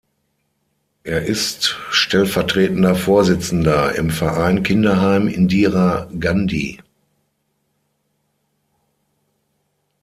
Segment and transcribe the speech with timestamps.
[1.03, 6.79] Er ist stellvertretender Vorsitzender im Verein Kinderheim Indira Gandhi.